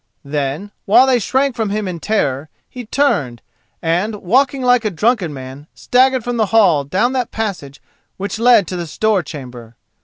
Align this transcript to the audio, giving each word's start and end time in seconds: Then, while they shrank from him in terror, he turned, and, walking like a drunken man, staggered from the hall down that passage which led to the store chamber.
Then, 0.25 0.71
while 0.85 1.05
they 1.05 1.19
shrank 1.19 1.55
from 1.55 1.69
him 1.69 1.87
in 1.87 1.99
terror, 1.99 2.49
he 2.67 2.87
turned, 2.87 3.43
and, 3.83 4.15
walking 4.15 4.63
like 4.63 4.83
a 4.83 4.89
drunken 4.89 5.31
man, 5.31 5.67
staggered 5.75 6.23
from 6.23 6.37
the 6.37 6.47
hall 6.47 6.83
down 6.83 7.13
that 7.13 7.29
passage 7.29 7.79
which 8.17 8.39
led 8.39 8.65
to 8.69 8.75
the 8.75 8.87
store 8.87 9.21
chamber. 9.21 9.75